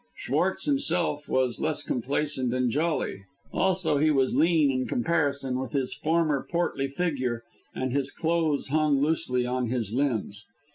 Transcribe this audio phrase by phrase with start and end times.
[0.15, 5.93] Schwartz himself was less complacent and jolly, also he was lean in comparison with his
[5.93, 7.43] former portly figure,
[7.75, 10.47] and his clothes hung loosely on his limbs.